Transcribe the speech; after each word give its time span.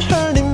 I'm 0.00 0.08
hurting. 0.10 0.47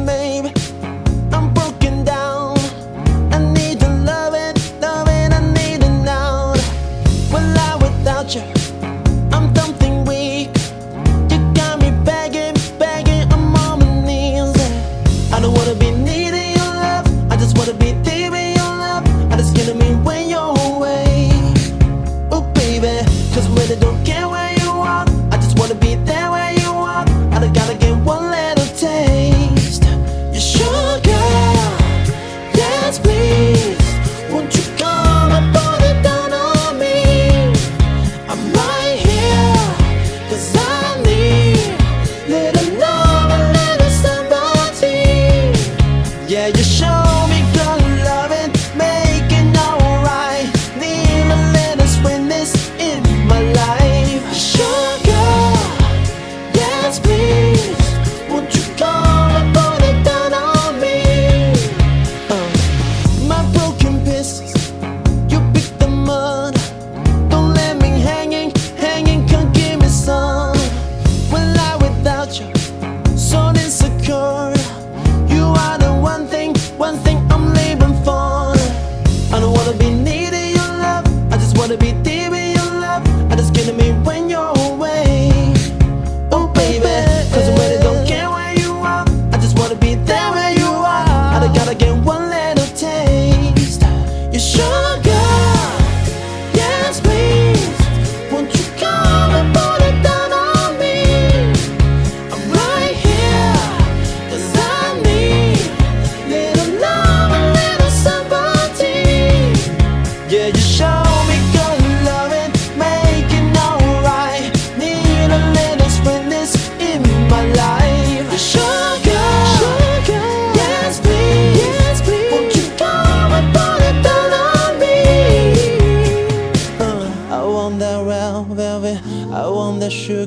just 56.95 57.03
please. 57.03 57.34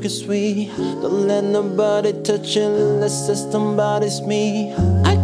sweet. 0.10 0.72
don't 0.78 1.28
let 1.28 1.44
nobody 1.44 2.14
touch 2.24 2.56
it 2.56 2.64
unless 2.64 3.28
it's 3.30 3.52
somebody's 3.52 4.22
me. 4.22 4.74
I 5.04 5.17